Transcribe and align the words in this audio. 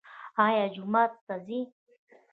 ایا 0.45 0.65
جومات 0.75 1.11
ته 1.25 1.33
ځئ؟ 1.45 1.61